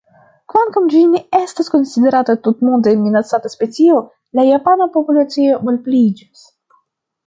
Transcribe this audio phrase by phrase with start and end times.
[0.53, 4.03] Kvankam ĝi ne estas konsiderata tutmonde minacata specio,
[4.41, 6.47] la japana populacio malpliiĝas.